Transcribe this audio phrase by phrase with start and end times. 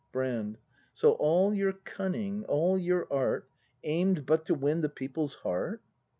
[0.11, 0.57] Brand.
[0.93, 3.47] So all your cunning, all your art,
[3.83, 5.83] Aim'd but to win the people's heart?